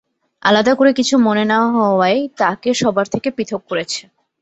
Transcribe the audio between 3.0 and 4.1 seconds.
থেকে পৃথক করেছে।